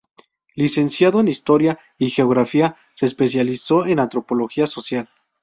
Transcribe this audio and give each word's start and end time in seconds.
Licenciado 0.55 1.19
en 1.19 1.27
Historia 1.27 1.77
y 1.99 2.09
Geografía, 2.09 2.75
se 2.95 3.05
especializó 3.05 3.85
en 3.85 3.99
antropología 3.99 4.65
social. 4.65 5.07